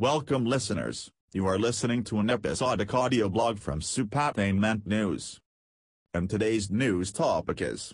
[0.00, 5.38] Welcome listeners, you are listening to an episodic audio blog from Supatainment News.
[6.14, 7.92] And today's news topic is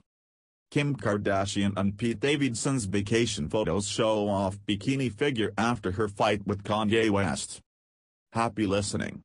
[0.70, 6.62] Kim Kardashian and Pete Davidson's vacation photos show off bikini figure after her fight with
[6.62, 7.60] Kanye West.
[8.34, 9.22] Happy listening.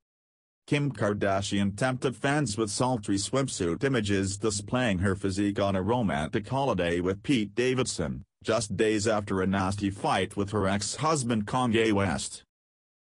[0.65, 6.99] Kim Kardashian tempted fans with sultry swimsuit images displaying her physique on a romantic holiday
[6.99, 12.43] with Pete Davidson, just days after a nasty fight with her ex-husband Kanye West.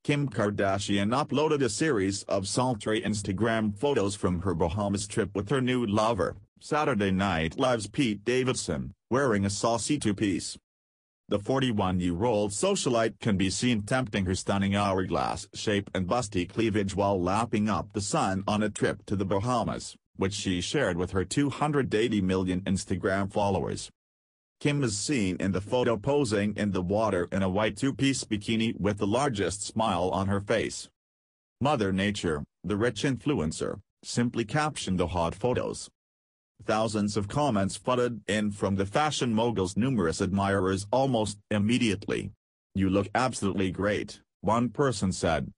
[0.03, 5.61] Kim Kardashian uploaded a series of sultry Instagram photos from her Bahamas trip with her
[5.61, 10.57] new lover, Saturday Night Live's Pete Davidson, wearing a saucy two-piece.
[11.29, 17.21] The 41-year-old socialite can be seen tempting her stunning hourglass shape and busty cleavage while
[17.21, 21.23] lapping up the sun on a trip to the Bahamas, which she shared with her
[21.23, 23.91] 280 million Instagram followers.
[24.61, 28.79] Kim is seen in the photo posing in the water in a white two-piece bikini
[28.79, 30.87] with the largest smile on her face.
[31.59, 35.89] Mother Nature, the rich influencer, simply captioned the hot photos.
[36.63, 42.31] Thousands of comments flooded in from the fashion mogul's numerous admirers almost immediately.
[42.75, 45.51] You look absolutely great, one person said.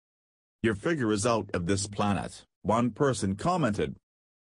[0.62, 3.98] Your figure is out of this planet, one person commented.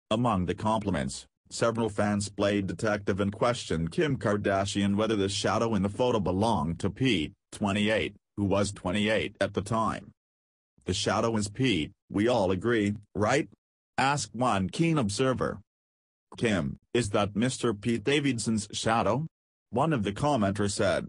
[0.08, 5.83] Among the compliments, Several fans played detective and questioned Kim Kardashian whether the shadow in
[5.83, 10.11] the photo belonged to Pete, 28, who was 28 at the time.
[10.84, 13.48] The shadow is Pete, we all agree, right?
[13.98, 15.61] asked one keen observer.
[16.36, 17.80] Kim, is that Mr.
[17.80, 19.27] Pete Davidson's shadow?
[19.70, 21.08] One of the commenters said.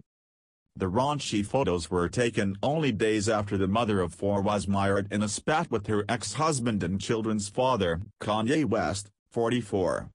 [0.76, 5.24] The raunchy photos were taken only days after the mother of four was mired in
[5.24, 10.12] a spat with her ex-husband and children's father, Kanye West, 44.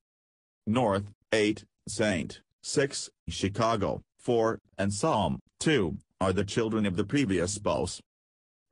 [0.67, 7.55] North, 8, Saint 6, Chicago, 4, and Psalm, 2, are the children of the previous
[7.55, 8.00] spouse.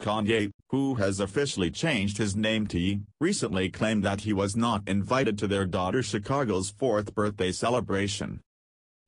[0.00, 5.37] Kanye, who has officially changed his name to recently claimed that he was not invited
[5.39, 8.41] to their daughter Chicago's fourth birthday celebration.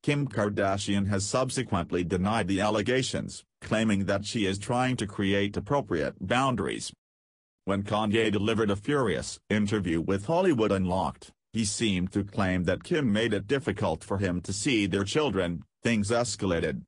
[0.02, 6.16] Kim Kardashian has subsequently denied the allegations, claiming that she is trying to create appropriate
[6.20, 6.92] boundaries.
[7.64, 13.12] When Kanye delivered a furious interview with Hollywood Unlocked, he seemed to claim that Kim
[13.12, 16.82] made it difficult for him to see their children, things escalated.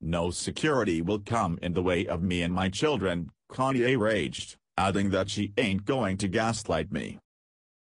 [0.00, 5.10] No security will come in the way of me and my children, Kanye raged, adding
[5.10, 7.18] that she ain't going to gaslight me.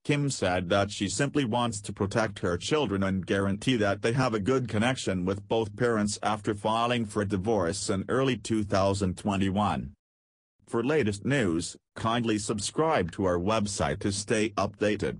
[0.03, 4.33] Kim said that she simply wants to protect her children and guarantee that they have
[4.33, 9.93] a good connection with both parents after filing for divorce in early 2021.
[10.67, 15.19] For latest news, kindly subscribe to our website to stay updated.